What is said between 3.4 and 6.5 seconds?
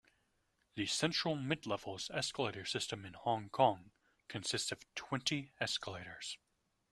Kong consists of twenty escalators.